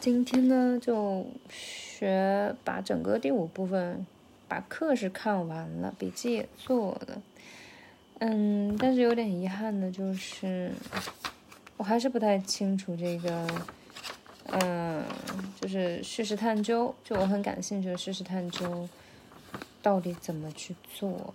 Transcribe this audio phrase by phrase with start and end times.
[0.00, 4.06] 今天呢，就学把整个第五部分，
[4.46, 7.20] 把课是看完了，笔记也做了。
[8.20, 10.70] 嗯，但是有点遗憾的就是，
[11.76, 13.46] 我还是不太清楚这个，
[14.52, 15.02] 嗯，
[15.60, 18.88] 就是叙事探究，就我很感兴趣的叙事探究，
[19.82, 21.34] 到底怎么去做？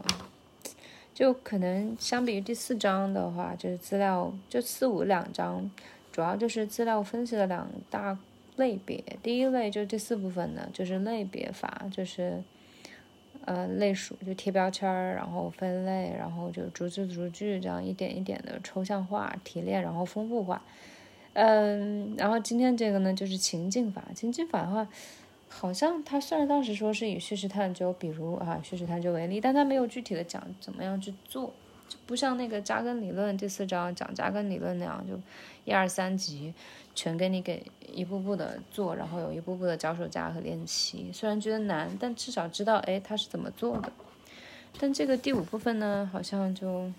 [1.14, 5.70] 就可能相比于第四章的话，就是资料就四五两章，
[6.14, 8.18] 主要就是资料分析的两大
[8.55, 9.04] 类别。
[9.21, 12.41] 第一类就是第四部分呢，就是类别法，就是
[13.45, 20.61] 呃类属，就贴标签儿，然后分类，然后就逐字逐句这样一点一点的抽象化提炼，然后丰富化。
[21.33, 24.04] 嗯，然后今天这个呢，就是情境法。
[24.15, 24.87] 情境法的话。
[25.56, 31.54] 好像他虽然当时说是以叙事探究，比如啊叙事探究为例，但他没有具体的讲怎么样去做，
[31.87, 35.14] 就不像那个扎根理论第四章讲扎根理论那样，就
[35.64, 36.52] 一二三级
[36.95, 41.09] 全给你给一步步的做，然后有一步步的脚手架和练习。
[41.14, 43.92] 虽然觉得难，但至少知道哎他是怎么做的。
[44.80, 46.92] 但这个第五部分呢，好像就。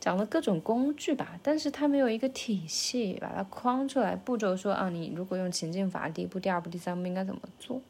[0.00, 7.82] 讲了各种工具吧，但是它没有一个体系把它框出来，步骤说啊，你如果用情境法，第一步、第二步、第三步应该怎么做？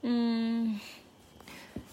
[0.00, 0.80] 嗯，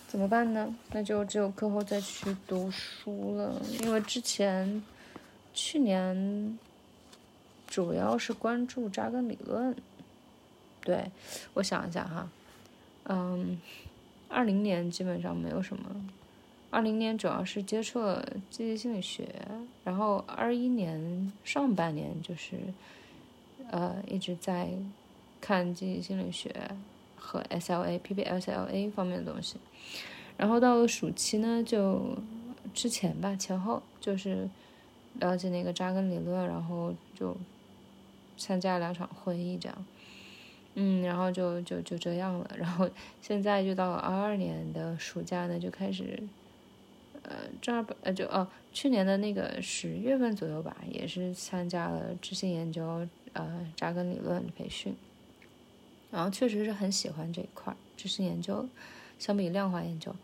[0.08, 0.74] 怎么办呢？
[0.94, 4.82] 那就只有课后再去读书了，因为之前
[5.54, 6.58] 去年
[7.70, 9.74] 主要是关注扎根理论。
[10.82, 11.12] 对，
[11.54, 12.30] 我想一下哈，
[13.04, 13.62] 嗯，
[14.28, 15.84] 二零年基本上没有什么。
[16.72, 19.28] 二零年主要是接触了积极心理学，
[19.84, 22.58] 然后二一年上半年就是，
[23.70, 24.70] 呃，一直在
[25.40, 26.54] 看积极心理学
[27.16, 29.58] 和 SLA、PBSLA 方面的东西，
[30.38, 32.18] 然后到了暑期呢，就
[32.74, 34.48] 之前吧，前后就是
[35.16, 37.36] 了解那个扎根理论，然后就
[38.40, 39.86] 参加两场会议，这样，
[40.74, 42.90] 嗯，然后就就就这样了，然后
[43.22, 46.24] 现在就到了二二年的暑假呢，就开始。
[47.22, 54.96] 呃，正儿八呃就哦，去年的那个十月份左右吧，也是参加了知性研究呃扎根理论培训，
[56.10, 58.68] 然后确实是很喜欢这一块知识研究，
[59.20, 60.16] 相比量化研究，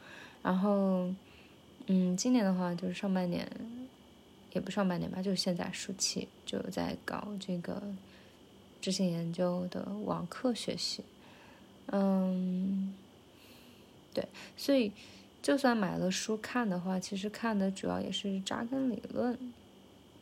[0.42, 1.14] 然后
[1.88, 3.47] 嗯，今年的话就是上半年，
[4.56, 7.80] 也不上半年吧，就是现在暑期就在搞这个
[8.82, 11.04] 知性研究的网课学习，
[11.92, 12.96] 嗯，
[14.14, 14.28] 对，
[14.58, 14.92] 所以。
[15.46, 19.38] 就算买了书看的话，其实看的主要也是扎根理论、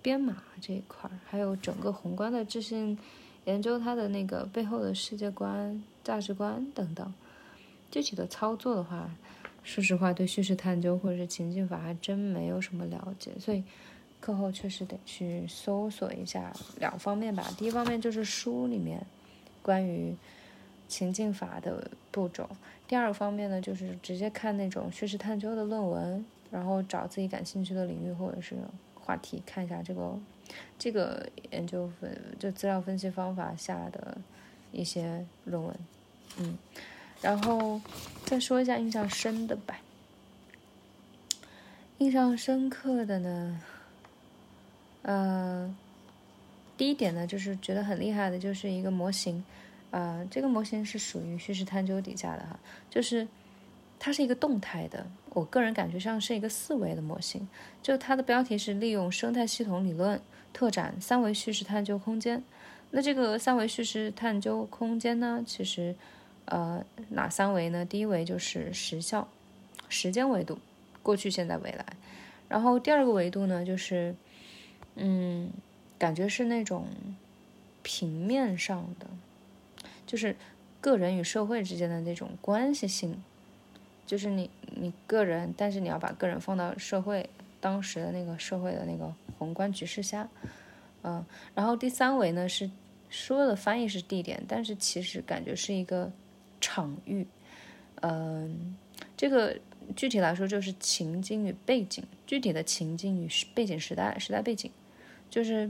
[0.01, 2.97] 编码这一块儿，还有整个宏观的知性
[3.45, 7.13] 研究它的那个背后的世界观、价值观等等。
[7.89, 9.09] 具体的操作的话，
[9.63, 13.63] 说实话，对叙事探究或者是情境法还真没有什么了解，所以
[14.23, 17.43] 课后确实得去搜索一下两方面吧。
[17.57, 19.05] 第一方面就是书里面
[19.61, 20.15] 关于。
[20.85, 22.47] 情境法的步骤。
[22.87, 28.55] 第二个方面呢，就是直接看那种叙事探究的论文，然后找自己感兴趣的领域或者是
[28.93, 30.15] 话题，看一下这个
[30.77, 34.15] 这个研究分就资料分析方法下的
[34.71, 35.75] 一些论文。
[36.37, 36.55] 嗯，
[37.21, 37.81] 然后
[38.25, 39.79] 再说一下印象深的吧。
[41.97, 43.59] 印象深刻的呢，
[45.03, 45.73] 呃，
[46.75, 49.43] 第一点呢，就是觉得很厉害的，就是一个模型。
[49.91, 52.59] 呃，这个模型是属于叙事探究底下的哈，
[52.89, 53.27] 就是
[53.99, 57.47] 它是一个动态的，我个人感觉上是一个四维的模型。
[57.83, 60.19] 就它的标题是利用生态系统理论
[60.51, 62.43] 拓展三维叙事探究空间。
[62.89, 65.95] 那这个三维叙事探究空间呢，其实
[66.45, 67.85] 呃哪三维呢？
[67.85, 69.27] 第一维就是时效，
[69.89, 70.57] 时间维度，
[71.03, 71.85] 过去、现在、未来。
[72.47, 74.15] 然后第二个维度呢，就是
[74.95, 75.51] 嗯，
[75.97, 76.87] 感觉是那种
[77.81, 79.07] 平面上的。
[80.05, 80.35] 就是
[80.79, 83.23] 个人与社会之间的那种关系性，
[84.05, 90.29] 就是你你个人，但是你要把个人放到社会当时的那个社会的那个宏观局势下，
[91.01, 91.25] 嗯，
[91.55, 92.69] 然后第三维呢是
[93.09, 96.11] 说的翻译是地点，但是其实感觉是一个
[96.61, 97.25] 场域，
[98.01, 98.75] 嗯，
[99.15, 99.57] 这个
[99.95, 104.69] 具体来说就是情境与背景，具体的情境与背景时代时代背景，
[105.33, 105.67] 就是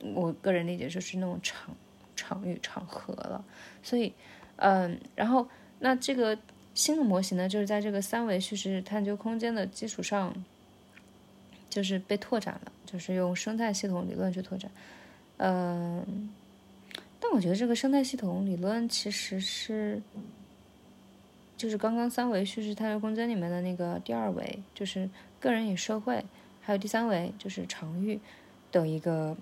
[0.00, 1.74] 我个人理解就是那种场。
[2.16, 3.44] 场域场合了，
[3.82, 4.10] 所以，
[4.54, 5.46] 嗯，然后
[5.80, 6.38] 那这个
[6.72, 10.32] 新的模型呢，就是在这个三维叙事探究空间的基础上，
[11.68, 14.70] 就是被拓展了，就是用生态系统理论去拓展，
[15.38, 16.30] 嗯，
[17.18, 20.00] 但我觉得这个生态系统理论其实是，
[21.56, 26.24] 就是刚刚三维叙事探究空间里面的那个第二维，就是个人与社会，
[26.62, 28.20] 还有第三维就是场域
[28.80, 29.36] 的一个。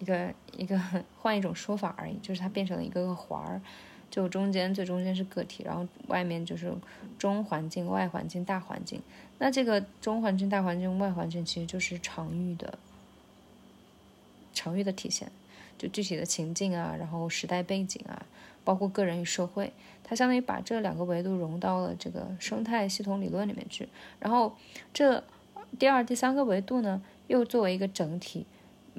[0.00, 0.80] 一个一个
[1.20, 3.60] 换一种说法而已，就是它变成了一个个环儿，
[4.08, 6.72] 就中间最中间是个体，然后外面就是
[7.18, 9.02] 中环境、外环境、大环境。
[9.38, 12.78] 那这个中环境、大环境、外环境其实就是场域的
[14.54, 15.32] 场域的体现，
[15.76, 18.24] 就具体的情境啊，然后时代背景啊，
[18.62, 19.72] 包括个人与社会，
[20.04, 23.88] 它相当于把这两个维度融到了这个生态系统理论里面去，
[24.20, 24.56] 然后
[24.94, 25.24] 这
[25.76, 28.46] 第二、第三个维度呢，又作为一个整体，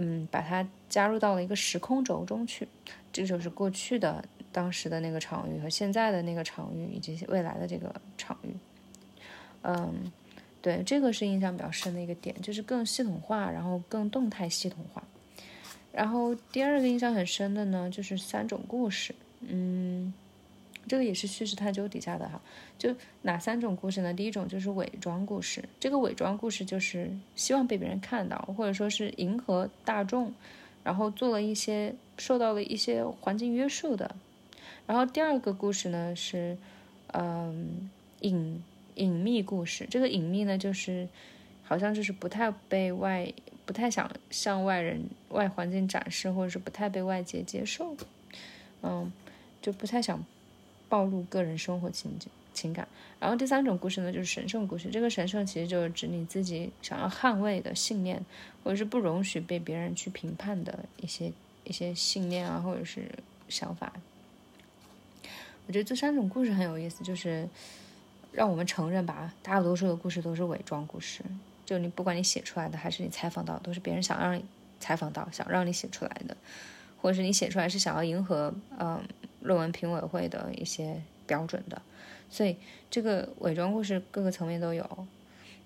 [0.02, 2.68] 嗯，把它加入到了一个时空轴中去，
[3.14, 8.56] 这就是过去的当时的那个场域和现在的那个场域以及未来的这个场域，
[9.62, 10.12] 嗯。
[10.62, 15.02] 对，这个是印象比较深的一个点，就是更系统化，然后更动态系统化。
[15.94, 19.16] 然后第二个印象很深的呢，就是三种故事。
[19.40, 20.14] 嗯，
[20.90, 22.42] 这个也是叙事探究底下的哈。
[22.78, 24.14] 就哪三种故事呢？
[24.14, 30.34] 第一种就是伪装故事，这个伪装故事就是希望被别人看到，或者说是迎合大众，
[30.84, 34.16] 然后做了一些受到了一些环境约束的。
[34.86, 36.58] 然后第二个故事呢是，
[37.14, 37.90] 嗯，
[38.22, 38.62] 隐。
[38.96, 41.08] 隐秘故事，这个隐秘呢，就是
[41.64, 43.32] 好像就是不太被外，
[43.66, 47.96] 不太想向外人、外环境展示，或者是不太被外界接受，
[48.82, 49.10] 嗯，
[49.62, 50.22] 就不太想
[50.90, 52.88] 暴露个人生活情景、情感。
[53.20, 54.90] 然后第三种故事呢，就是神圣故事。
[54.90, 58.26] 这个神圣其实就是指你自己想要捍卫的信念，
[58.64, 61.32] 或者是不容许被别人去评判的一些
[61.64, 63.10] 一些信念啊，或者是
[63.48, 63.94] 想法。
[65.68, 67.48] 我觉得这三种故事很有意思，就是。
[68.32, 71.24] 让我们承认吧，大多数的故事都是伪装故事。
[71.66, 74.46] 就你不管你写出来的还是你采访到，都是别人想让你
[74.80, 76.38] 采访到、想让你写出来的，
[77.02, 79.04] 或者是你写出来是想要迎合嗯
[79.42, 81.82] 论文评委会的一些标准的。
[82.30, 82.56] 所以
[82.92, 85.08] 这个伪装故事各个层面都有，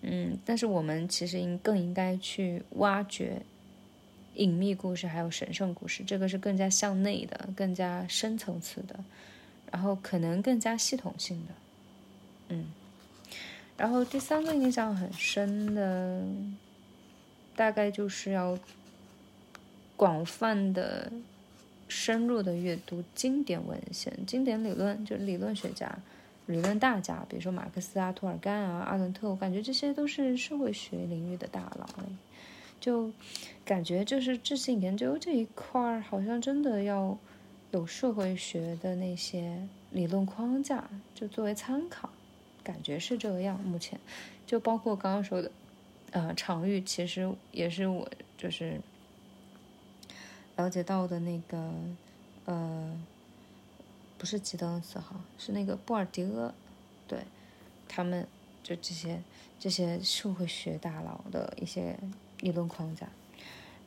[0.01, 3.41] 嗯，但是我们其实应更应该去挖掘
[4.35, 8.97] 隐秘故事还有神圣故事，这个是更加向内的、更加深层次的，
[9.71, 11.53] 然后可能更加系统性的。
[12.49, 12.65] 嗯，
[13.77, 16.23] 然后第三个印象很深的，
[17.55, 18.57] 大概就是要
[19.95, 21.11] 广泛的、
[21.93, 25.95] 深入的阅读经典文献、经典理论，就是理论学家、
[26.47, 31.87] 理论大家，比如说马克思啊、涂尔干啊、阿伦特，我感觉这些都是社会学领域的大佬
[32.79, 33.11] 就
[33.63, 37.15] 感觉就是智性研究这一块儿，好像真的要
[37.69, 42.09] 有社会学的那些理论框架，就作为参考。
[42.63, 43.99] 感觉是这个样，目前
[44.47, 45.51] 就包括刚刚说的，
[46.11, 48.79] 呃，场域其实也是我就是
[50.55, 51.71] 了解到的那个，
[52.45, 52.95] 呃，
[54.17, 56.53] 不是吉登斯哈，是那个布尔迪厄，
[57.07, 57.19] 对，
[57.87, 58.27] 他们
[58.61, 59.21] 就这些
[59.59, 61.97] 这些社会学大佬的一些
[62.39, 63.07] 理论框架，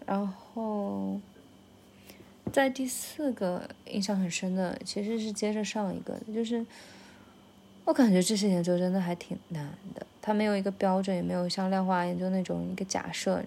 [0.05, 1.21] 然后
[2.53, 6.65] 在第四个印象很深的，其实是接着上一个，就是。
[7.85, 9.65] 我感觉这些研究真的还挺难
[9.95, 13.41] 的，它没有一个标准，也没有像量化研究那种一个假设，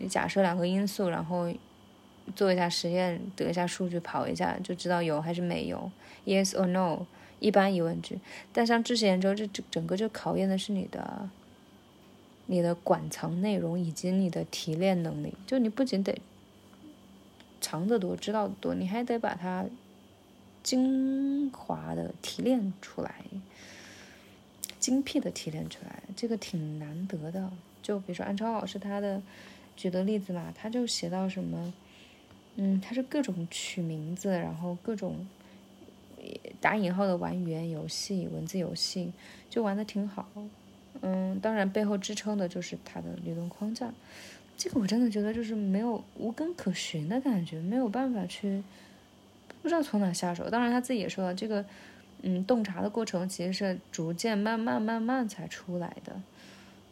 [0.00, 1.52] 你假设两个因素，然后
[2.34, 5.90] 做一下实验，得一下数据，跑一下就知道有还是没有
[6.24, 7.06] ，yes or no，
[7.40, 8.18] 一般疑问句。
[8.52, 11.28] 但像知识研究，这整整个就考验的是你的，
[12.46, 15.34] 你的馆藏内容以及你的提炼能力。
[15.46, 16.20] 就你不仅得
[17.60, 19.66] 藏得多，知道的多，你还得把它。
[20.62, 23.16] 精华的提炼出来，
[24.78, 27.50] 精辟的提炼出来，这个挺难得的。
[27.82, 29.20] 就比如说安超老师他的
[29.74, 31.74] 举的例子嘛，他就写到什么，
[32.56, 35.26] 嗯，他是各种取名字，然后各种
[36.60, 39.12] 打引号的玩语言游戏、文字游戏，
[39.48, 40.28] 就玩的挺好。
[41.00, 43.92] 嗯，当然背后支撑的就是他的理论框架。
[44.56, 48.62] 这个我真的觉得就是没有无根可寻的感觉，没有办法去。
[49.62, 51.64] 不知道从哪下手，当然他自己也说了，这个，
[52.22, 56.20] 嗯，洞察的过程其实是逐渐慢慢慢慢才出来的，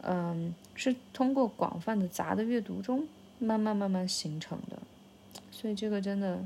[0.03, 3.07] 嗯，是通过广泛的杂的阅读中
[3.41, 4.80] 慢慢慢慢形成的，
[5.61, 6.43] 所以这个真的，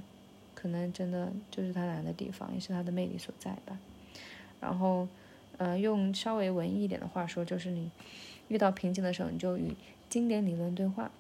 [0.57, 3.79] 可能真的就是他难的地方，也是他的魅力所在吧。
[4.61, 5.07] 然后，
[5.57, 7.89] 呃，用稍微文艺一点的话说，就是你
[8.49, 9.73] 遇到瓶颈的时候，你就与
[10.09, 11.13] 经典理论对话，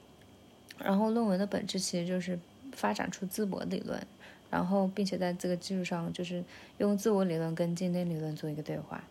[0.76, 2.36] 然后论文的本质其实就是
[2.72, 4.04] 发展出自我理论。
[4.50, 6.42] 然后，并且在这个基础上，就是
[6.78, 9.04] 用自我理论跟经典理论做一个对话，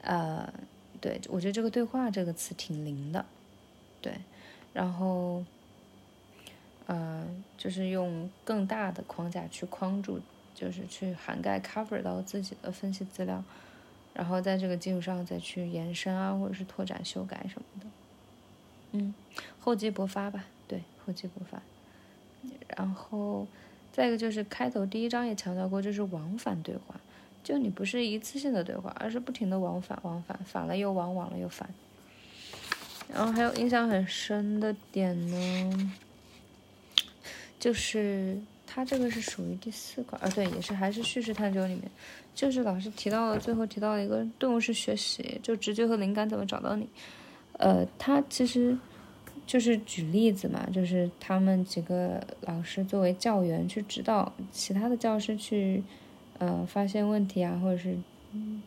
[0.00, 0.50] 呃，
[1.02, 3.24] 对我觉得这个“对话”这个词挺灵的，
[4.00, 4.14] 对，
[4.72, 5.44] 然后，
[6.86, 10.20] 呃，就是用更大的框架去框住，
[10.54, 13.42] 就是去涵盖 cover 到自己的分析资料，
[14.12, 17.86] 然后在这个基础上再去延伸啊，或者是拓展、修改什么的，
[18.92, 19.14] 嗯，
[19.60, 21.62] 厚积薄发吧，对，厚积薄发。
[22.76, 23.46] 然后
[23.92, 27.00] 再一个就是开头第一章也强调过，就是往返对话，
[27.44, 31.68] 就你不是一次性的对话，而是不停的往返，往返，返了又往，往了又返。
[33.12, 35.92] 然后还有印象很深的点呢，
[37.62, 41.82] 就是他这个是属于第四块，啊对，也是还是叙事探究里面，
[42.34, 46.88] 就是老师提到了最后提到了一个动物式学习，就直觉和灵感怎么找到你，
[47.58, 48.76] 呃，他其实
[49.46, 55.84] 就是举例子嘛，就是他们几个老师作为教员去指导其他的教师去，
[56.38, 57.96] 呃，发现问题啊，或者是
[58.32, 58.60] 嗯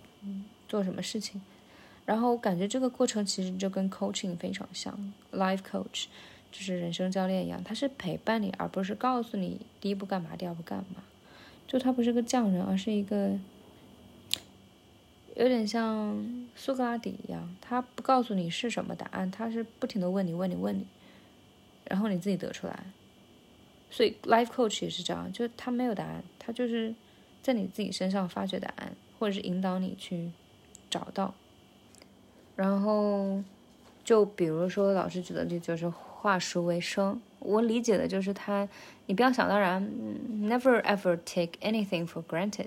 [0.69, 1.41] 做什么事情。
[2.05, 4.97] 然后我感觉这个过程其实就跟 coaching 非常像
[5.33, 6.05] ，life coach
[6.57, 11.03] 就是人生教练一样，他是陪伴你，而不是告诉你第一步干嘛，第二步干嘛。
[11.67, 13.37] 就他不是个匠人，而是一个
[15.35, 20.85] 有点像苏格拉底一样，他不告诉你是什么答案，他是不停的问你问你问你，
[21.89, 22.85] 然后你自己得出来。
[23.91, 26.95] 所以 life coach 也是这样，就他没有答案，他就是
[27.43, 30.31] 在你自己身上发掘答案，或者是引导你去
[30.89, 31.33] 找到。
[32.55, 33.43] 然后，
[34.05, 35.89] 就比如说老师举的例子就是
[36.25, 38.67] 化熟为生，我理解的就是他，
[39.05, 39.79] 你不要想当然
[40.41, 42.65] ，never ever take anything for granted，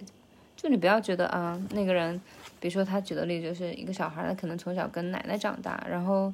[0.56, 2.20] 就你不要觉得啊那个人，
[2.60, 6.32] 比如说他举的例子就是一个小孩，他可能从小跟奶奶长大，然后，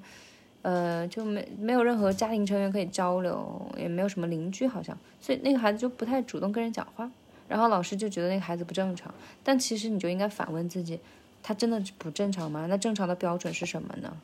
[0.61, 7.11] 呃就没没有任何家庭成员可以交流，也没有什么邻居好像，所以那个孩子就不太主动跟人讲话，
[7.49, 11.01] 然后老师就觉得那个孩子不正常，但其实你就应该反问自己。
[11.43, 12.67] 他真的不正常吗？
[12.69, 14.15] 那正常的标准是什么呢？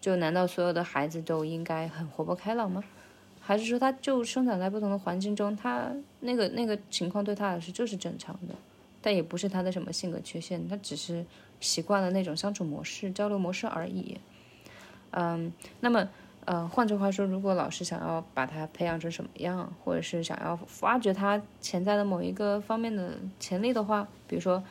[0.00, 2.82] 就难道所有的孩子都应该很活泼开朗吗？
[3.40, 5.90] 还是说他就生长在不同的环境中，他
[6.20, 8.54] 那个那个情况对他来说就是正常的？
[9.00, 11.24] 但也不是他的什么性格缺陷，他只是
[11.60, 14.18] 习惯了那种相处模式、交流模式而已。
[15.12, 16.08] 嗯，那么，
[16.44, 24.62] 呃，换句话说，如果老师想要把他培养成什么样，或者是想要挖掘他潜在的某一个方面的潜力的话，比如说，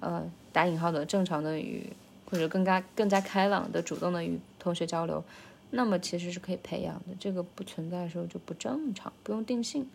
[0.00, 0.30] 呃。
[0.50, 1.92] 打引号的正常的与
[2.28, 5.24] 或者更加更加开朗的主动的与同学交流，
[5.70, 7.16] 那么其实是可以培养的。
[7.18, 9.88] 这个不存在的时候就不正常，不用定性。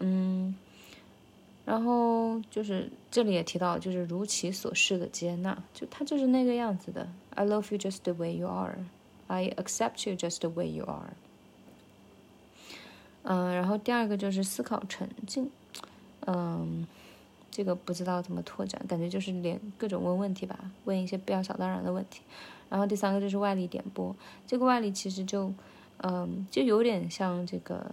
[0.00, 0.54] 嗯，
[1.64, 7.08] 然后就是这里也提到，就是如其所示的接纳，就他就是那个样子的。
[7.30, 8.78] I love you just the way you are.
[9.28, 11.14] I accept you just the way you are.
[13.22, 15.48] 嗯，然后第二个就是思考沉浸。
[16.26, 16.86] 嗯。
[17.54, 22.22] 这个不知道怎么拓展，感觉就是连各种问问题吧，问一些比较小当然的问题。
[22.72, 25.52] 然后第三个就是外力点拨，这个外力其实就，
[25.98, 27.84] 嗯，就有点像这个，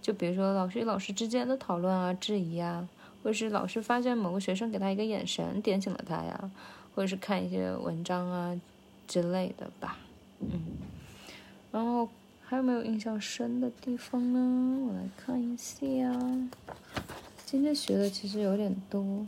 [0.00, 2.88] 就比如说老师与老师之间的讨论啊、质疑啊，
[3.24, 6.48] 或者是老师发现某个学生给他一个眼神点醒了他呀，
[6.94, 8.60] 或者是看一些文章啊
[9.08, 9.98] 之类的吧，
[10.38, 10.62] 嗯。
[11.72, 12.08] 然后
[12.44, 14.86] 还有没有印象深的地方呢？
[14.86, 15.74] 我来看一下。
[17.44, 19.26] 今天学的其实有点多，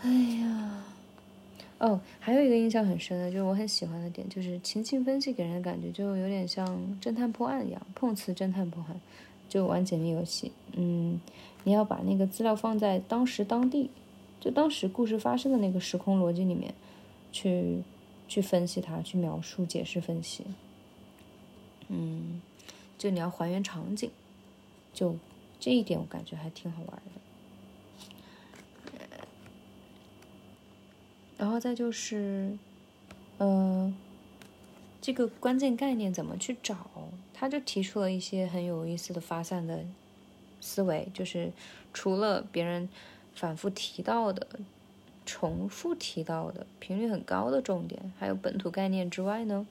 [0.00, 0.10] 哎
[0.40, 0.84] 呀，
[1.78, 6.66] 哦，还有一个印象很深的，就是我很喜欢的点，就是情境分析给人的感觉就有点像
[7.00, 9.00] 侦探破案一样，碰瓷侦探破案，
[9.48, 10.50] 就玩解密游戏。
[10.72, 11.20] 嗯，
[11.64, 13.90] 你要把那个资料放在当时当地，
[14.40, 16.74] 就当时故事发生的那个时空逻辑里面，
[17.30, 17.82] 去
[18.26, 20.44] 去分析它，去描述、解释、分析。
[21.88, 22.42] 嗯，
[22.98, 24.10] 就你要还原场景，
[24.92, 25.16] 就。
[25.60, 27.20] 这一点我感觉还挺好玩的，
[31.38, 32.58] 然后再就是，
[33.38, 33.94] 呃，
[35.00, 36.76] 这个关键概念怎么去找？
[37.32, 39.84] 他就提出了一些很有意思的发散的
[40.60, 41.52] 思维，就是
[41.94, 42.88] 除了别人
[43.32, 44.46] 反复提到的、
[45.24, 49.64] 重复提到的、频率很高的重点，还有本土概念之外呢，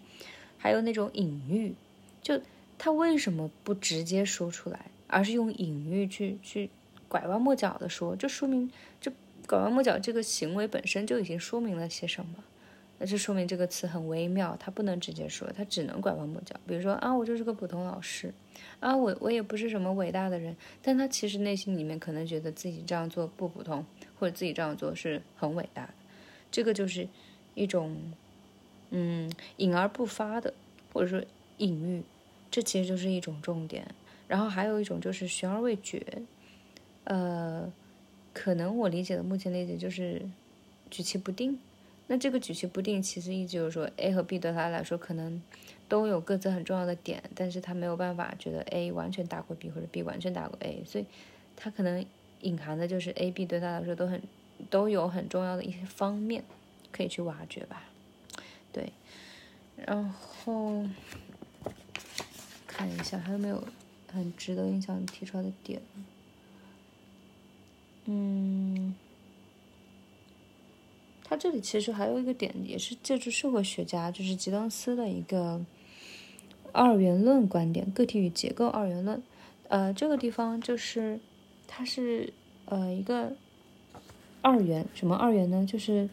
[0.58, 1.76] 还有那种隐喻，
[2.22, 2.40] 就
[2.78, 4.86] 他为什么不直接说出来？
[5.08, 6.70] 而是用隐喻去去
[7.10, 8.72] 拐弯抹角的说，这说明
[9.02, 9.12] 这
[9.48, 12.44] 拐弯抹角这个行为本身就已经说明了些什么？
[13.00, 16.56] 那这说明这个词很微妙，它不能直接说，它只能拐弯抹角。
[16.68, 18.34] 比如说啊，我就是个普通老师，
[18.80, 23.86] 啊，我我也不是什么伟大的人，但他其实内心里面可能觉得自己这样做不普通，
[24.20, 25.94] 或者自己这样做是很伟大的。
[26.50, 27.08] 这个就是
[27.54, 27.96] 一种
[28.90, 30.52] 嗯隐而不发的，
[30.92, 31.24] 或者说
[31.58, 32.02] 隐喻，
[32.50, 33.88] 这其实就是一种重点。
[34.28, 36.04] 然后还有一种就是悬而未决，
[37.04, 37.72] 呃，
[38.40, 40.22] 可能我理解的目前理解就是
[40.92, 41.58] 举棋不定。
[42.06, 45.42] 那这个举棋不定其实意思就是说，A 和 B 对他来说可能
[45.90, 51.06] 都有各自很重要的点，但是他没有办法觉得 A 完全打过 B 或者 B 完全打过 A，所以
[51.56, 52.06] 他可能
[52.42, 54.22] 隐含的就是 A、B 对他来说都很
[54.70, 56.44] 都有很重要的一些方面
[56.92, 57.84] 可以去挖掘吧。
[58.72, 58.92] 对，
[59.76, 60.86] 然后
[62.68, 63.64] 看一下还有没有。
[64.10, 65.82] 很值得印象提出来的点。
[68.10, 68.96] 嗯，
[71.26, 75.60] 他这里其实还有一个点，也是借助社会学家，就是吉登斯的一个
[76.72, 79.22] 二元论观点，个体与结构二元论。
[79.68, 81.20] 呃，这个地方就是
[81.68, 82.32] 它是
[82.64, 83.36] 呃一个
[84.42, 85.66] 二元，什么二元呢？
[85.66, 86.10] 就是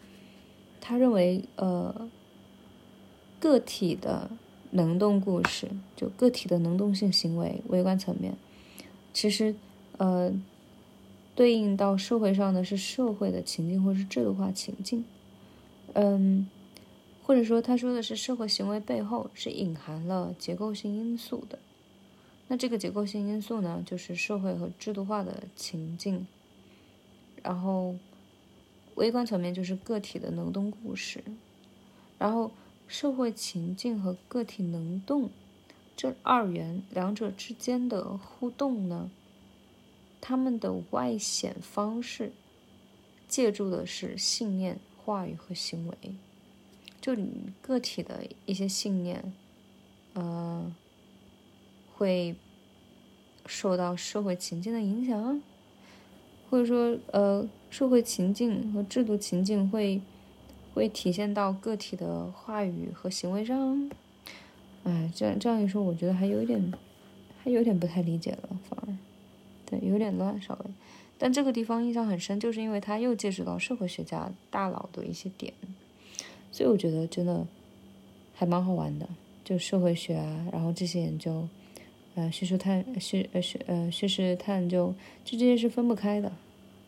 [0.80, 2.10] 他认为呃
[3.38, 4.28] 个体的
[4.72, 8.34] 能动故事，就个体的能动性行为，微观层面，
[9.12, 9.54] 其实
[9.98, 10.32] 呃。
[11.34, 15.04] 对应到社会上的是社会的情境或是制度化情境，
[15.94, 16.48] 嗯，
[17.24, 21.58] 或者说他说的是社会行为背后是隐含了结构性因素的，
[22.46, 26.26] 那这个结构性因素呢，就是社会和制度化的情境，
[27.42, 27.96] 然后
[28.94, 31.24] 微观层面就是个体的能动故事，
[32.16, 32.52] 然后
[32.86, 35.30] 社会情境和个体能动
[35.96, 39.10] 这二元两者之间的互动呢？
[40.26, 42.32] 他们的外显方式，
[43.28, 46.14] 借助的是信念、话语和行为，
[46.98, 49.22] 就你个体的一些信念，
[50.14, 50.74] 呃，
[51.94, 52.34] 会
[53.44, 55.42] 受到社会情境的影响，
[56.48, 60.00] 或者说，呃，社会情境和制度情境会
[60.72, 63.90] 会体现到个体的话语和行为上。
[64.84, 66.72] 哎，这样这样一说，我觉得还有一点，
[67.42, 68.96] 还有点不太理解了，反而。
[69.82, 70.70] 有点乱，稍微，
[71.18, 75.52] 但这个地方印象很深，就是因为他又接触到社会学家大佬的一些点，
[76.52, 77.46] 所以我觉得真的
[78.34, 79.08] 还蛮好玩的，
[79.44, 81.48] 就社会学啊，然后这些研究，
[82.14, 86.30] 呃，叙述探叙呃叙呃叙事探究，就这些是分不开的，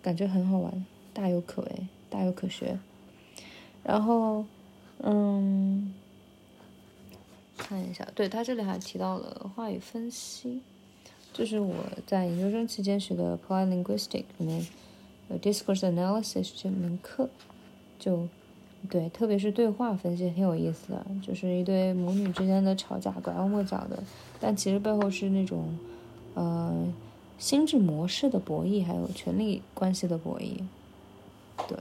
[0.03, 1.71] 感觉很好玩，大有可为，
[2.11, 2.79] 大有可学。
[3.83, 4.45] 然后，
[4.99, 5.95] 嗯，
[7.57, 10.61] 看一下，对他这里还提到了话语分析。
[11.37, 11.75] 就是我
[12.07, 14.67] 在研究生期间学的 Applied Linguistics 里面
[15.29, 17.29] 有 Discourse Analysis 这门课，
[17.99, 18.27] 就
[18.89, 24.03] 对，特别是对话分析挺有意思的，就是一对母女之间的吵架，拐弯抹角的，
[24.41, 25.77] 但其实背后是那种
[26.33, 26.91] 呃
[27.39, 30.63] 心智模式的博弈，还有权力关系的博弈，
[31.69, 31.77] 对。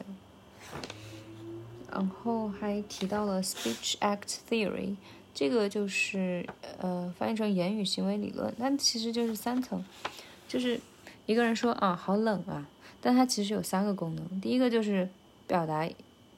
[1.90, 4.98] 然后还提到了 Speech Act Theory。
[5.36, 6.48] 这个就是
[6.80, 9.84] 呃，翻译成言语行为理论，它其实就是三层，
[10.48, 10.80] 就是
[11.26, 12.66] 一个人说啊，好冷啊，
[13.02, 14.40] 但它其实有三个功能。
[14.40, 15.10] 第一个就是
[15.46, 15.90] 表达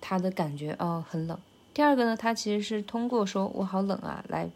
[0.01, 1.39] 他的感觉，哦，很冷。
[1.75, 4.49] 第二个呢，它其实是通过说我好冷啊，来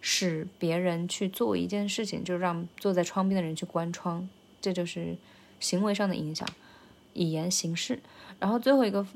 [0.00, 4.26] 使别人去做一件事情，就是让坐在窗边的人去关窗，
[4.62, 5.14] 这就是
[5.60, 6.48] 行为上的影响，
[7.12, 8.00] 以言行事。
[8.40, 9.06] 然后最后一个。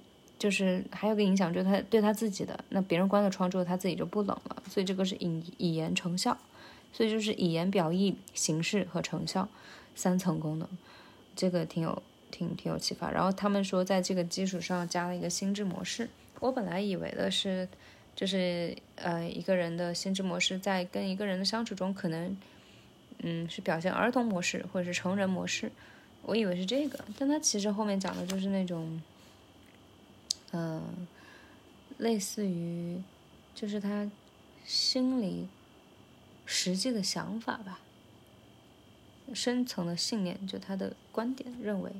[0.42, 6.36] 就是还有个影响，就是他对他自己的，那别人关了窗之后，他自己就不冷了，所以这个是以以言成效，
[6.92, 9.48] 所以就是以言表意、形式和成效
[9.94, 10.68] 三层功能，
[11.36, 12.02] 这个挺有
[12.32, 13.08] 挺挺有启发。
[13.12, 16.08] 然后他们说，在这个基础上加了一个心智模式。
[16.40, 17.68] 我本来以为的是，
[18.16, 22.36] 就是呃一个人的心智模式在跟一个人的相处中，可能
[23.18, 25.70] 嗯是表现儿童模式或者是成人模式，
[26.22, 29.00] 我以为是这个，但他其实后面讲的就是那种。
[30.52, 31.06] 嗯，
[31.98, 33.02] 类似于，
[33.54, 34.10] 就是他
[34.66, 35.48] 心里
[36.44, 37.80] 实际的想法吧，
[39.32, 41.90] 深层的信念，就他的观点认为，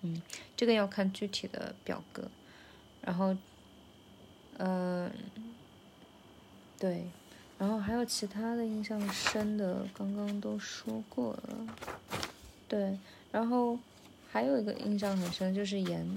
[0.00, 0.22] 嗯，
[0.56, 2.30] 这个要看具体的表格，
[3.02, 3.36] 然后，
[4.56, 5.10] 嗯，
[6.78, 7.04] 对，
[7.58, 11.66] 然后还有其他的印象深的，刚刚都说过了，
[12.66, 12.98] 对，
[13.30, 13.78] 然后
[14.32, 16.16] 还有一个印象很深就是盐。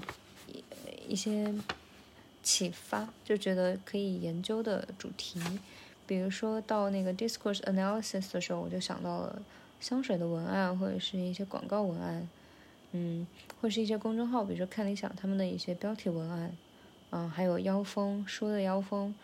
[1.08, 1.52] 一些
[2.42, 5.40] 启发，就觉得可以研究的主题，
[6.06, 9.42] 比如说到那个 discourse analysis 的时候，我就想到了
[9.80, 12.28] 香水的文案，或者是一些广告文案，
[12.92, 13.26] 嗯，
[13.60, 16.56] 或是一些公众号，比如说看理想他们的一些标题文案，
[17.10, 19.14] 嗯，还有妖风书的妖风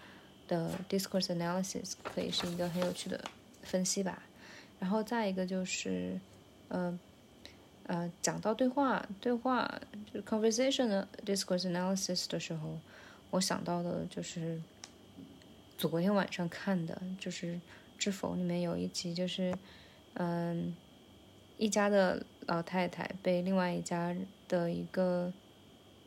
[0.49, 3.23] 的 discourse analysis 可以是一个很有趣的
[3.62, 4.23] 分析吧。
[4.81, 6.18] 然后再一个就是，
[6.68, 6.87] 嗯。
[6.87, 6.99] 呃，
[7.87, 12.79] 呃讲到对话，对话就是 conversation 的 discourse analysis 的时候，
[13.31, 14.61] 我想到的就是
[15.77, 17.55] 昨天晚上看的，就是
[17.99, 19.55] 《知否》里面有一集，就是
[20.14, 20.75] 嗯，
[21.59, 24.14] 一家的老太太被另外一家
[24.49, 25.33] 的一个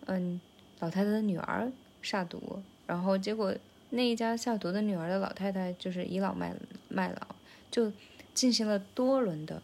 [0.06, 0.40] 嗯
[0.80, 3.54] 老太太的女儿下毒，然后结果
[3.92, 6.56] 那一家下毒的女儿的老太太就是倚老卖
[6.90, 7.36] 卖老，
[7.70, 7.92] 就
[8.34, 9.62] 进行了多轮的。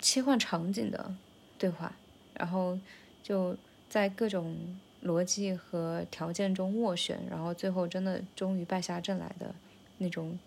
[0.00, 1.14] 切换场景的
[1.58, 1.94] 对话，
[2.34, 2.78] 然后
[3.22, 3.56] 就
[3.88, 4.56] 在各种
[5.04, 9.54] 逻辑和条件中斡旋，然后最后真的终于败下阵来的
[9.98, 10.38] 那种，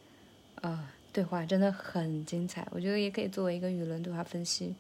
[0.61, 4.73] 呃，对话真的很精彩，我觉得也可以作为一个语论对话分析。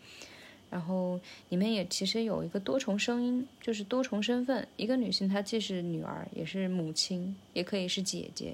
[0.69, 4.65] 然后里面也其实有一个多重声音，就是多重身份。
[4.77, 8.53] 一个女性她既是女儿，也是母亲，也可以是姐姐，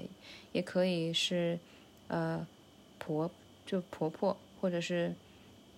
[0.50, 1.56] 也可以是
[2.08, 2.44] 呃
[2.98, 3.30] 婆，
[3.64, 5.14] 就婆婆，或者是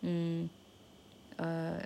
[0.02, 0.48] 嗯
[1.36, 1.80] 呃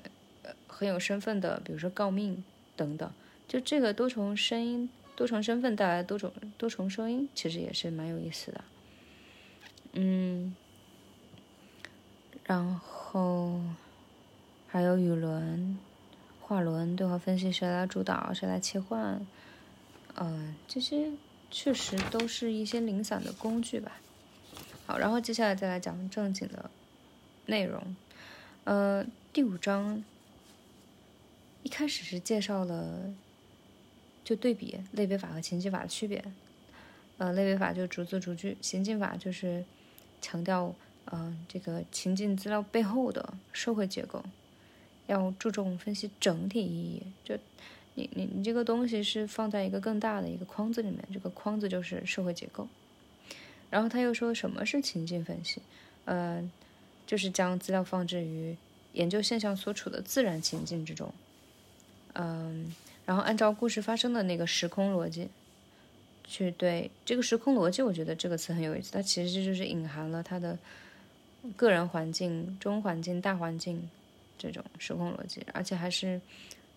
[0.66, 2.42] 很有身份的，比如说诰命
[2.76, 3.10] 等等。
[3.46, 8.64] 就这个多重声音、多重身份带来多种多重声音，其实也是蛮有意思的。
[9.92, 10.54] 嗯，
[12.44, 13.60] 然后。
[14.66, 15.78] 还有语轮、
[16.40, 19.24] 画轮对话分析，谁来主导，谁来切换？
[20.16, 21.12] 嗯，这些
[21.48, 24.00] 确实都是一些零散的工具吧。
[24.84, 26.68] 好，然后接下来再来讲正经的
[27.46, 27.94] 内容。
[28.64, 30.02] 呃，第五章
[31.62, 33.14] 一开始是介绍了，
[34.24, 36.24] 就对比类别法和情境法的区别。
[37.18, 39.62] 呃，类别法就逐字逐句，情境法就是
[40.22, 40.74] 强调
[41.12, 44.24] 嗯这个情境资料背后的社会结构。
[45.06, 47.36] 要注重分析整体意义，就
[47.96, 52.66] 你你你这个东西是放在一个更大的一个框子里面，这个框子就是社会结构。
[53.68, 55.60] 然后他又说什么是情境分析？
[56.06, 56.42] 呃，
[57.06, 58.56] 就是将资料放置于
[58.92, 61.12] 研究现象所处的自然情境之中，
[62.14, 65.28] 嗯，然后按照故事发生的那个时空逻辑
[66.24, 70.58] 去对这个时空逻辑，我觉得这个词很有意思，它其实就是隐含了它的
[71.56, 73.88] 个人环境、中环境、大环境。
[74.36, 76.20] 这种时空逻辑，而且还是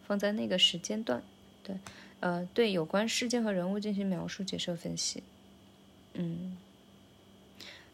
[0.05, 1.21] 放在那个时间段，
[1.63, 1.75] 对，
[2.19, 5.23] 呃，对有关事件和人物进行描述、解释、分析，
[6.13, 6.55] 嗯，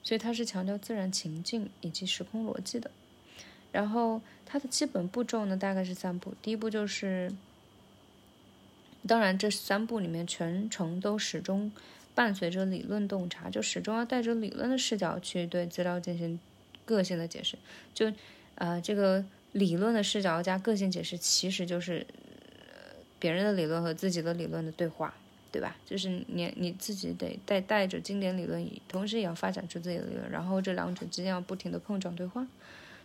[0.04, 2.92] 所以它是强调自然情境以及时空逻辑的。
[3.72, 6.36] 然后它的基本步骤呢，大概是三步。
[6.42, 7.34] 第一步就是，
[9.08, 11.72] 当然这三步里面全程都始终
[12.14, 16.40] 伴随着理论洞察，就始终要带着理论的视角去对资料进行
[16.86, 17.58] 个性的解释，
[17.94, 18.12] 就，
[18.56, 19.26] 呃，这个。
[19.54, 22.08] 理论的视角加个性解释，其实就是
[23.20, 25.14] 别人的理论和自己的理论的对话，
[25.54, 25.76] 对吧？
[25.86, 32.46] 就是你你自己得带带着经典理论，同时也要发展出自己的理论，然后这两者之间要不停的碰撞对话，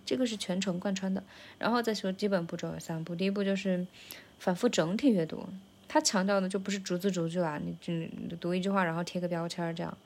[0.06, 1.22] 这个是全程贯穿的。
[1.58, 3.86] 然后再说基本步骤有三步，第一步就是
[4.38, 5.46] 反复整体阅读，
[5.86, 7.76] 他强调的就不是逐字逐句啦，你
[8.28, 9.96] 就读一句话然后贴个标签这样。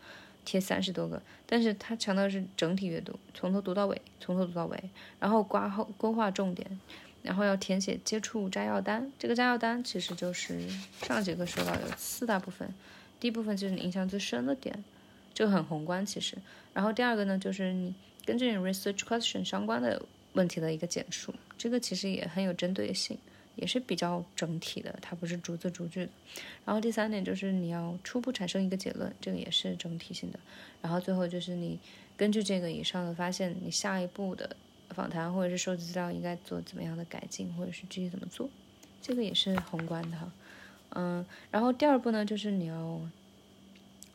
[0.45, 6.81] 贴三十多个，但是他强调是整体阅读，从头读到尾，从头读到尾，然后刮后勾画重点，
[7.23, 9.11] 然后要填写接触摘要单。
[9.19, 10.61] 这个摘要单其实就是
[11.03, 12.69] 上节课说到有四大部分，
[13.19, 14.85] 第一部分就是你印象最深的点，
[15.33, 16.37] 就很宏观其实。
[16.75, 20.01] 然后第二个呢，就是你根据你 research question 相关的
[20.33, 23.19] 问题的一个简述，这个其实也很有针对性。
[23.55, 26.11] 也是比较整体的，它不是逐字逐句的。
[26.65, 30.41] 然后第三点就是你要初步产生一个结论，这个也是整体性的。
[30.81, 31.79] 然后最后就是你
[32.17, 34.57] 根据这个以上的发现，你下一步的
[34.93, 38.49] 访谈或者是收集资料应该做怎么样的改进，或者是具体怎么做，
[39.01, 40.33] 这个也是宏观的哈。
[40.91, 43.01] 嗯，然后第二步呢，就是你要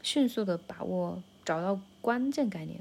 [0.03, 2.79] 迅速的把握找到关键概念。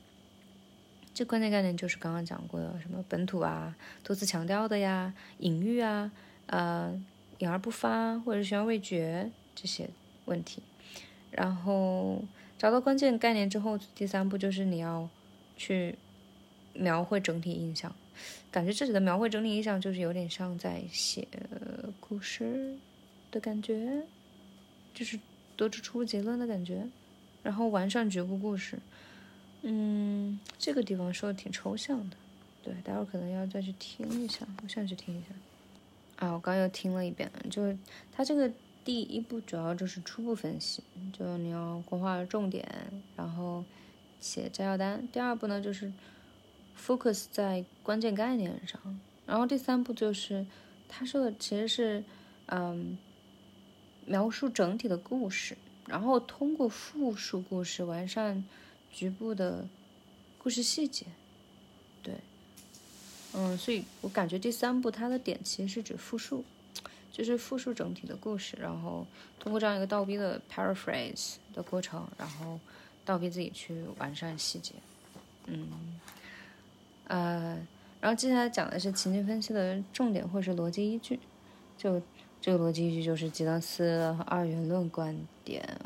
[1.14, 6.12] 这关键概念就是刚刚讲过的什么本土啊，多次强调的呀，隐喻啊。
[6.46, 6.94] 呃，
[7.38, 9.90] 隐而不发或者是悬而未决这些
[10.26, 10.62] 问题，
[11.32, 12.22] 然后
[12.56, 15.09] 找到关键概念之后，第三步就是你要
[15.56, 15.98] 去
[16.78, 17.94] 描绘整体印象。
[18.50, 21.26] 感觉这里的描绘整体印象就是有点像在写
[22.00, 22.76] 故事
[23.30, 24.02] 的感觉，
[24.94, 25.18] 就是
[25.56, 26.86] 得出初步结论的感觉，
[27.42, 28.78] 然后完善局部故事。
[29.62, 32.16] 嗯，这个地方说的挺抽象的，
[32.62, 36.24] 对，待会儿可能要再去听一下，我想去听一下。
[36.24, 37.76] 啊，我刚又听了一遍，就是
[38.12, 38.50] 它这个
[38.84, 42.66] 第一步主要就是初步分析，就你要规划重点，
[43.16, 43.62] 然后
[44.20, 45.06] 写摘要单。
[45.12, 45.92] 第二步呢，就是
[46.76, 50.46] focus 在关键概念上，然后第三步就是
[50.88, 52.04] 他说的其实是
[52.46, 52.96] 嗯
[54.04, 58.44] 描述整体的故事，然后通过复述故事完善
[58.92, 59.66] 局部的
[60.38, 61.06] 故事细节，
[62.02, 62.14] 对。
[63.34, 66.42] 嗯，所以我感觉第三步它的点其实是指复述，
[67.12, 69.06] 就是复述整体的故事，然后
[69.38, 72.58] 通过这样一个倒逼的 paraphrase 的过程，然后
[73.04, 74.72] 倒逼自己去完善细节。
[75.44, 75.68] 嗯，
[77.08, 77.66] 呃，
[78.00, 81.18] 然后接下来讲的是情境分析的重点或是逻辑依据，
[81.76, 82.00] 就
[82.40, 85.78] 这个逻辑依据就是吉德斯二元论观点。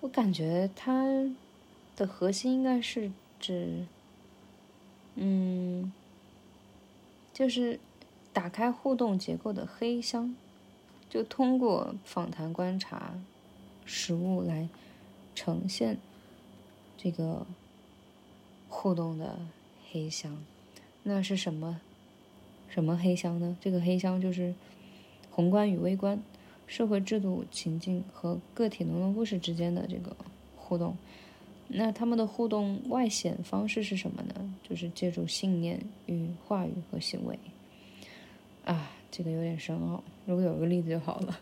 [0.00, 1.04] 我感觉它
[1.96, 3.86] 的核心应该是指，
[5.14, 5.92] 嗯。
[7.32, 7.80] 就是
[8.32, 10.36] 打开互动结构的黑箱，
[11.10, 13.14] 就通过访谈观察
[13.84, 14.68] 实物来
[15.34, 15.98] 呈现
[16.96, 17.44] 这个
[18.68, 19.36] 互动的
[19.94, 20.36] 黑箱。
[21.04, 21.80] 那是什么？
[22.68, 23.56] 什么黑箱呢？
[23.60, 24.52] 这个黑箱就是
[25.30, 26.20] 宏观与微观、
[26.66, 30.16] 社会制度情境和个体农农故事之间的这个
[30.56, 30.96] 互动。
[31.68, 34.54] 那他们的互动外显方式是什么呢？
[34.68, 37.38] 就是借助信念与话语和行为。
[38.64, 41.38] 啊，这个有点深奥，如果有个例子就好了。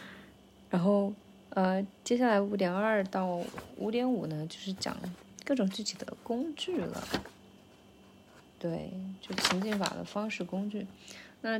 [0.68, 1.14] 然后，
[1.48, 3.42] 呃，接下来五点二到
[3.78, 4.94] 五点五呢，就是讲
[5.46, 7.02] 各种具体的工具了。
[8.60, 8.92] 对，
[9.22, 10.86] 就情境法的方式工具。
[11.40, 11.58] 那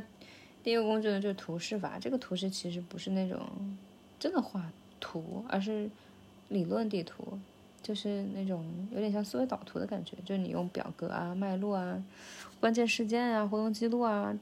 [0.63, 1.97] 第一个工具呢，就是图示法。
[1.99, 3.41] 这个图示其实不是那种
[4.19, 5.89] 真的画图，而是
[6.49, 7.39] 理论地图，
[7.81, 10.15] 就是那种有点像思维导图的感觉。
[10.23, 12.03] 就是你用表格啊、脉络啊、
[12.59, 14.37] 关键事件啊、活动记录啊、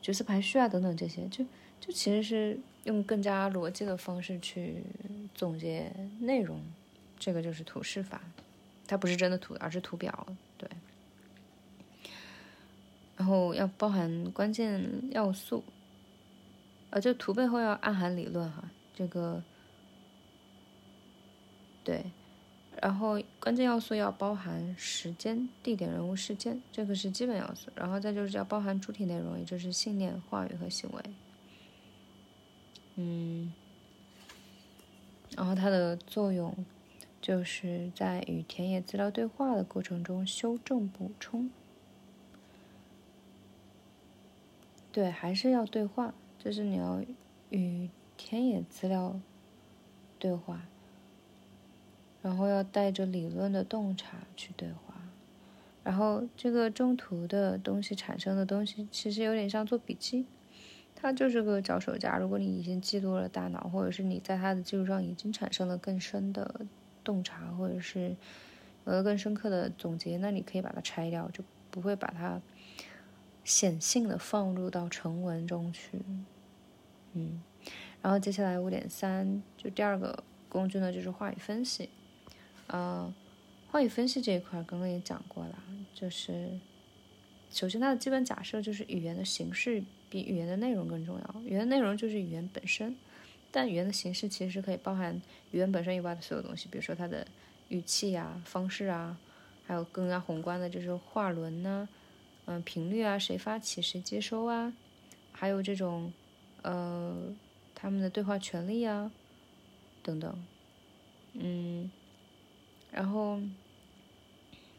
[0.00, 1.44] 角色排序啊等等这些，就
[1.80, 4.84] 就其实是用更加逻辑的方式去
[5.34, 6.62] 总结内容。
[7.18, 8.22] 这个就是图示法，
[8.86, 10.26] 它不是真的图，而是图表。
[10.56, 10.70] 对。
[13.20, 15.62] 然后要包含关键要素，
[16.88, 19.42] 呃，就图背后要暗含理论哈，这个
[21.84, 22.02] 对，
[22.80, 27.70] 然后关键要素要包含时间、地点、人物、事件，这个是基本要素。
[27.74, 31.02] 然后再就是要包含主体内容，也就是信念、话语和行为。
[32.96, 33.52] 嗯，
[35.36, 36.56] 然后它的作用
[37.20, 41.50] 就是在与田野资料对话的过程中修正补充。
[44.92, 47.00] 对，还是要对话，就是你要
[47.50, 49.20] 与田野资料
[50.18, 50.62] 对话，
[52.22, 55.00] 然后要带着理论的洞察去对话，
[55.84, 60.26] 然后这个中途的东西产生的东西，其实有点像做笔记，
[60.96, 62.18] 它就是个脚手架。
[62.18, 66.62] 如果你已经记录了大脑，或者是你在它的基础上已经产生了更深的
[67.04, 68.16] 洞察，或者是
[68.86, 72.42] 有了更深刻的总结，那你可以把它拆掉，就不会把它。
[73.44, 75.98] 显性的放入到成文中去，
[77.14, 77.42] 嗯，
[78.02, 81.88] 然后接下来五点三，就第二个工具呢，就是话语分析。
[82.68, 83.12] 呃，
[83.70, 85.58] 话语分析这一块刚刚也讲过了，
[85.92, 86.60] 就是
[87.50, 91.42] 首先它的基本假设就是语言的形式比语言的内容更重要。
[91.42, 92.94] 语言内容就是语言本身，
[93.50, 97.26] 但语言的形式其实可以包含语言本身以外的所有东西，比如说它的
[97.68, 99.18] 语气啊、方式啊，
[99.66, 101.88] 还有更加宏观的就是话轮呢。
[102.52, 104.72] 嗯，频率啊，谁发起谁接收啊，
[105.30, 106.12] 还有这种，
[106.62, 107.32] 呃，
[107.76, 109.12] 他们的对话权利啊，
[110.02, 110.44] 等等，
[111.34, 111.88] 嗯，
[112.90, 113.40] 然后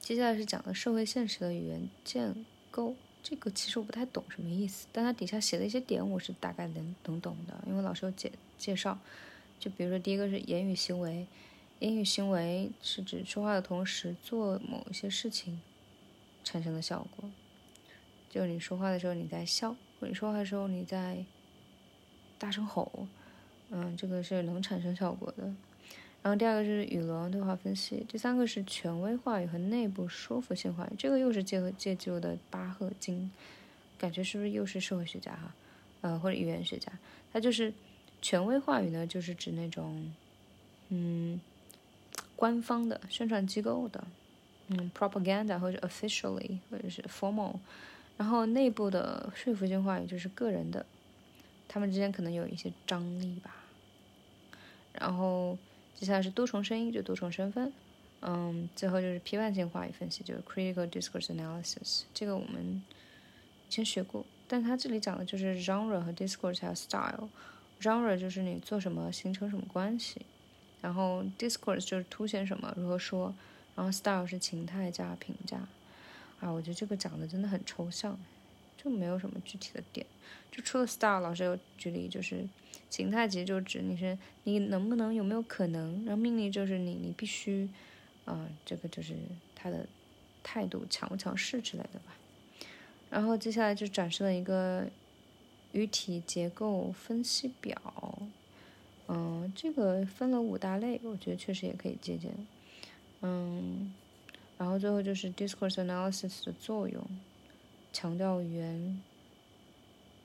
[0.01, 8.99] 接下来是讲的社会现实的语言建构，这个其实我不太懂什么意思，但它底下写的一些点我是大概能能懂的，因为老师有介介绍，
[9.61, 11.25] 就比如说第一个是言语行为，
[11.79, 15.61] 言语行为是指说话的同时做某一些事情
[16.43, 17.29] 产生的效果。
[18.31, 21.23] 就是你说话的时候你在笑，或者你说话的时候你在
[22.39, 23.05] 大声吼，
[23.69, 25.43] 嗯，这个是能产生效果的。
[26.23, 33.29] 然后第二个是语伦对话分析，第三个是权威话语和内部说服性话语，这个又是借和借旧的巴赫金，
[33.97, 35.53] 感觉是不是又是社会学家哈，
[35.99, 36.89] 呃或者语言学家？
[37.33, 37.73] 他就是
[38.21, 40.13] 权威话语呢，就是指那种
[40.87, 41.41] 嗯
[42.37, 44.01] 官方的宣传机构的，
[44.69, 47.55] 嗯 propaganda 或者 officially 或者是 formal。
[48.21, 50.85] 然后内部的说服性话语就是个人的，
[51.67, 53.55] 他们之间可能有一些张力吧。
[54.93, 55.57] 然后
[55.95, 57.73] 接下来是多重声音，就多重身份。
[58.21, 62.03] 嗯，最后就是批判性话语分析，就是 critical discourse analysis。
[62.13, 62.83] 这个我们
[63.67, 67.27] 以前学过，但它这里讲的就是 genre 和 discourse 还有 style。
[67.81, 70.21] genre 就是你做什么形成什么关系，
[70.79, 73.33] 然后 discourse 就是凸显什么如何说，
[73.75, 75.67] 然后 style 是情态加评价。
[76.41, 78.19] 啊，我觉得这个讲的真的很抽象，
[78.75, 80.05] 就没有什么具体的点。
[80.51, 82.45] 就除了 star 老师有举例，就是
[82.89, 87.69] 形态其实就指你是你能不能有没有可能，然后命令就是你你必须，
[88.25, 89.15] 啊，这个就是
[89.55, 89.85] 他的
[90.41, 92.15] 态度强不强势之类的吧。
[93.11, 94.89] 然后接下来就展示了一个
[95.73, 98.19] 语体结构分析表，
[99.07, 102.33] 嗯，这个分了五大类，我觉得确实也可以借鉴，
[103.21, 103.93] 嗯。
[104.61, 107.03] 然后最后就是 discourse analysis 的作用，
[107.91, 109.01] 强调语言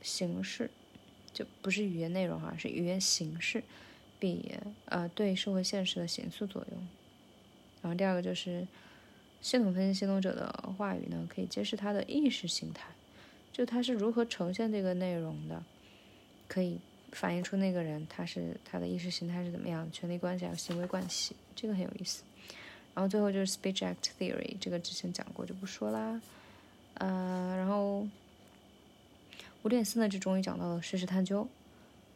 [0.03, 0.71] 形式，
[1.33, 3.65] 就不是语言内容哈，是语言形式，
[4.21, 4.53] 比
[4.85, 6.87] 呃对社会现实的形塑作用。
[7.81, 8.69] 然后第二个就是
[9.41, 12.91] 系统分析系统者的话语呢，可以揭示他的意识形态，
[13.51, 15.65] 就他是如何呈现这个内容的，
[16.47, 16.79] 可以
[17.13, 22.23] 反映出那个人他是他的意识形态是怎么样，权力关系还有行为关系，这个很有意思。
[22.97, 26.19] 然后最后就是 Speech Act Theory，这个之前讲过就不说啦。
[26.95, 28.09] 呃，然后
[29.63, 31.47] 五点四呢，就终于讲到了叙事探究，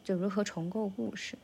[0.03, 1.37] 就如何重构故事。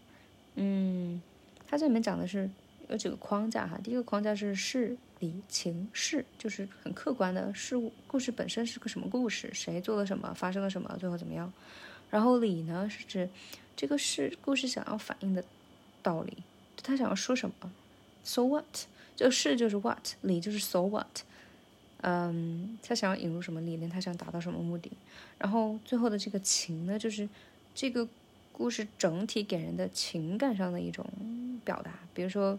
[0.55, 1.21] 嗯，
[1.67, 2.49] 它这里面讲的是
[2.89, 3.79] 有几个框架哈。
[3.83, 11.53] 第一个框架是事、理、情、事，就是很客观的事物，故事本身是个什么故事，谁做了什么，发生了什么，最后怎么样。
[12.09, 13.29] 然后理呢，是指
[13.75, 15.43] 这个事故事想要反映的
[16.01, 16.37] 道理，
[16.81, 17.71] 他想要说什么。
[18.23, 18.65] So what？
[19.17, 21.19] 就是就是 what，理就是 so what。
[21.99, 24.89] 嗯，他想要引入什么理念，他想达到什么目的。
[25.37, 27.27] 然后最后的这个情呢，就是
[27.75, 28.07] 这个。
[28.49, 31.05] 故事整体给人的情感上的一种
[31.63, 32.57] 表达，比如说，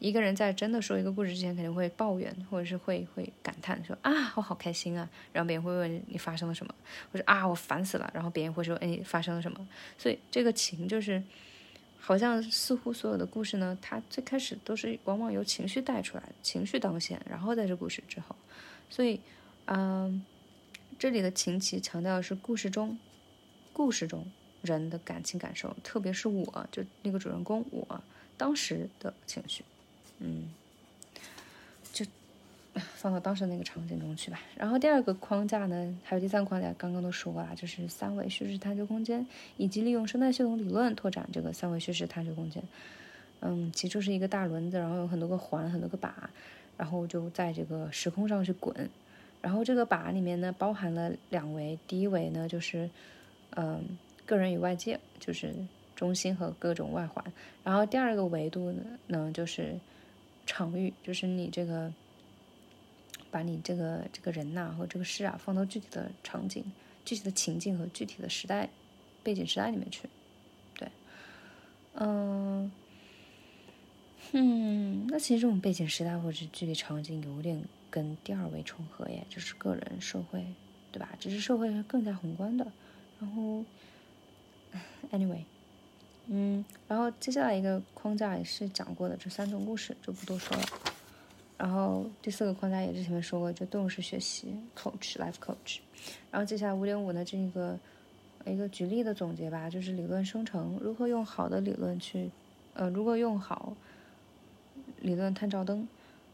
[0.00, 6.74] 一个人在真的说一个故事之前，肯定会抱怨，或者是会会感叹说啊，我好开心啊，然后别人会问你发生了什么，
[7.12, 9.68] 或者啊，我烦死了，然后别人会说哎，发生了什么？
[9.96, 11.22] 所以这个情就是，
[12.06, 18.36] 好像似乎所有的故事呢，它最开始都是往往由情绪带出来，情绪当先，然后在这故事之后，
[18.88, 19.20] 所以，
[19.64, 20.24] 嗯，
[20.96, 22.96] 这里的情起强调的是故事中，
[23.72, 24.24] 故事中。
[24.62, 28.02] 人的感情感受，特别是我就那个主人公我
[28.36, 29.64] 当时的情绪，
[30.18, 30.48] 嗯，
[32.94, 34.40] 放到当时那个场景中去吧。
[34.56, 42.62] 然后第二个框架呢，还有第三个框架，刚刚都说了，就是三维叙事探究空间，以及利用生态系统理论拓展这个三维叙事探究空间。
[43.40, 46.30] 嗯，其实就是一个大轮子，然后有很多个环，很多个把，
[46.76, 48.88] 然后就在这个时空上去滚。
[49.40, 52.88] 然后这个把里面呢，包含了两维，第一维呢就是
[53.50, 53.98] 嗯。
[54.26, 55.54] 个人与外界就是
[55.94, 57.24] 中心和各种外环，
[57.62, 58.74] 然后第二个维度，
[59.06, 59.78] 呢就是
[60.44, 61.92] 场域，就是你这个
[63.36, 66.64] 把你这个这个人呐和这个事啊放到具体的场景、
[67.04, 68.66] 具体的情境和具体的时代
[69.22, 70.08] 背景时代里面去。
[70.74, 70.88] 对，
[71.92, 72.72] 嗯，
[74.32, 80.42] 嗯，那其实这种背景时代或者是具体场景有点跟第二位重合耶，就是个人社会，
[80.90, 81.10] 对吧？
[81.20, 82.66] 只是社会更加宏观的，
[83.20, 83.62] 然后。
[85.12, 85.44] Anyway，
[86.26, 90.64] 嗯，然后接下来一个框架也是讲过的，这三种故事就不多说了。
[91.58, 95.78] 然后第四个框架也是前面说过，就动物式学习，Coach，Life Coach。
[96.30, 97.78] 然后接下来五点五呢，这一个
[98.44, 102.30] 一个举例的总结吧，就是理论生成，如何用好的理论去，
[102.74, 103.74] 呃，如何用好
[105.00, 105.88] 理论探照灯，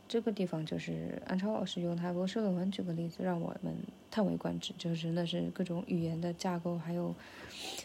[0.09, 3.75] 这个地方就是安超老师用他博士论文举个例子，让我们
[4.11, 7.15] 叹为观止，就是那是各种语言的架构还有。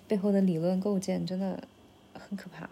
[0.07, 1.61] 背后的理论构建真的
[2.13, 2.67] 很可怕，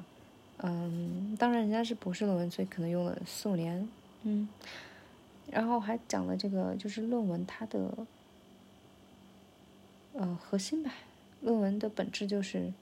[0.58, 3.88] 嗯，当然人家是博士论文，所以可能用了四五年，
[4.28, 4.48] 嗯，
[5.50, 8.06] 然后还讲了这个就是论文它的，
[10.14, 10.92] 呃，核心吧，
[11.42, 12.74] 论文的本质就是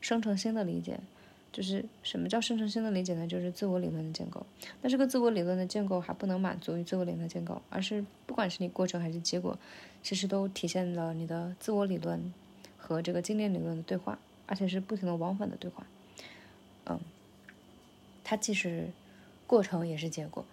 [0.00, 1.00] 生成新的理解，
[1.52, 3.26] 就是什么叫生成新的理解呢？
[3.26, 4.44] 就是自我理论的建构。
[4.82, 9.56] 那这个自我理论的建构还不能满足于自我理论的建构，而是不管是你过程还是结果，
[10.02, 12.32] 其实都体现了你的自我理论。
[12.82, 15.86] 和这个经典理论的对话，而且是不停的往返的对话，
[16.86, 16.98] 嗯，
[18.24, 18.88] 它既是
[19.46, 20.44] 过程也是结果，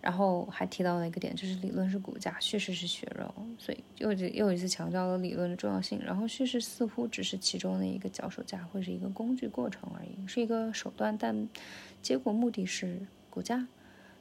[0.00, 6.00] 然后还提到了一个点，就是理论是骨架，叙事是血肉，所以又又一次强调了理论的重要性。
[6.04, 11.48] 然后叙事似乎只是其中的一个脚手架或者一个工具过程而已，是一个手段，但
[12.02, 13.66] 结果目的是骨架，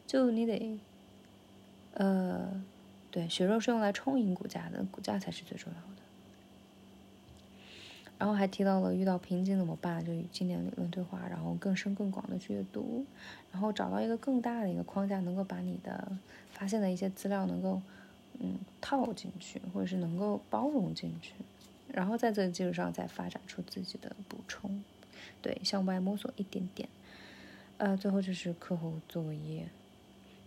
[0.08, 0.80] 就你得，
[1.94, 2.64] 呃，
[3.12, 5.93] 对，血肉是用来充盈骨架的，骨架才是最重要的。
[8.24, 13.06] 然后还提到了遇到瓶颈怎么办，就与经典理论对话，然后更深更广的去阅读，
[13.52, 16.10] 然后找到一个更大的一个框架，能够把你的
[16.50, 17.82] 发现的一些资料能够
[18.40, 21.34] 嗯套进去，或者是能够包容进去，
[21.92, 24.82] 然后在这个基础上再发展出自己的补充，
[25.42, 26.88] 对，向外摸索一点点。
[27.78, 29.68] 呃，最后就是课后作业，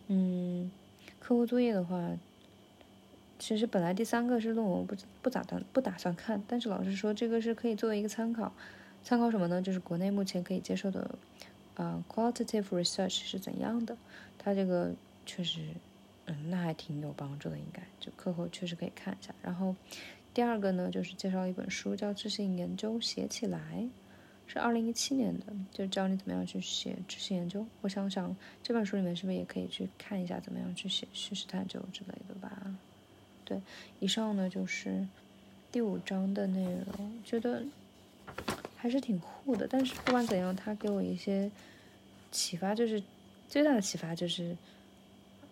[0.06, 0.70] 嗯，
[1.20, 2.16] 课后作业的话。
[3.38, 8.52] 其实本来第三个是论文，不不咋的不打算看，但是老师说这个是可以作为一个参考，
[9.04, 9.60] 参考什么呢？
[9.60, 11.18] 就是国内目前可以接受的，
[11.74, 13.96] 呃，qualitative research 是怎样的？
[14.38, 14.94] 它这个
[15.26, 15.60] 确实，
[16.24, 19.34] 嗯，那还挺有帮助的，应该就课后确实可以看一下。
[19.42, 19.74] 然后
[20.32, 23.58] 第二个呢，就是介绍一本书，叫《知性研究写起来》，
[24.46, 27.66] 是二零一七年的，就教你怎么样去写知识研究。
[27.82, 32.74] 我想想这本书里面是不是也可以去看一下怎么样去写叙事探究之类的吧？
[33.46, 33.58] 对，
[34.00, 35.06] 以上呢就是
[35.72, 37.62] 第五章的内容，觉得
[38.76, 39.66] 还是挺酷的。
[39.66, 41.48] 但是不管怎样，它给我一些
[42.32, 43.00] 启发，就是
[43.48, 44.56] 最大的启发就是，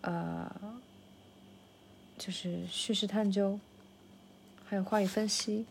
[0.01, 0.53] 呃，
[2.17, 3.57] 就是叙事探究，
[4.65, 5.65] 还有话语分析，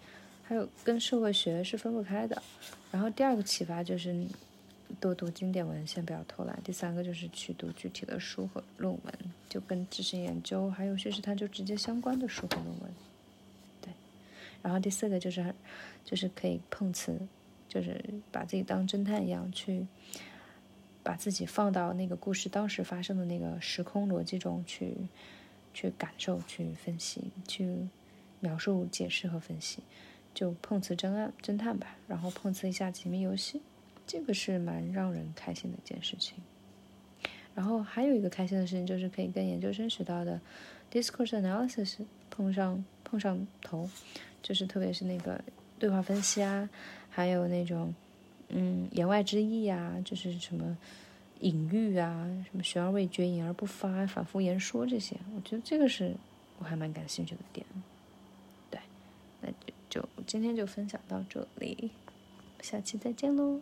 [0.45, 2.43] 还有跟社会学是分不开的。
[2.91, 4.27] 然后第二个启发就是，
[5.01, 6.59] 多读经典文献，不要偷懒。
[6.63, 9.15] 第三个就是去读具体的书和论文，
[9.49, 12.91] 就跟知识研究还有学习它就直接相关的书和论文。
[13.81, 13.93] 对，
[14.63, 15.55] 然后第四个就是
[16.05, 17.19] 就是可以碰瓷，
[17.69, 19.87] 就是把自己当侦探一样去
[21.03, 24.95] 把自己放到那个故事当时发生的那个时空逻辑中去
[25.73, 27.89] 去感受、去分析、去
[28.41, 29.83] 描述、解释和分析。
[30.35, 33.63] 就碰瓷侦案侦探吧，然后碰瓷一下解密游戏，
[34.07, 36.37] 这个是蛮让人开心的一件事情。
[37.55, 40.41] 然后还有一个开心的事情就是可以跟研究生学到的
[40.91, 43.89] discourse analysis 碰上碰上头，
[44.43, 45.43] 就是特别是那个
[45.79, 46.69] 对话分析啊，
[47.11, 47.95] 还有那种
[48.49, 50.77] 嗯言外之意啊，就是什么
[51.41, 56.15] 隐喻啊，什么悬而未决、隐而不发、反复言说这些，我觉得这个是
[56.59, 57.67] 我还蛮感兴趣的点。
[58.71, 58.81] 对，
[59.41, 59.75] 那就。
[59.91, 61.93] 就今天就分享到这里，
[62.61, 63.61] 下期再见喽。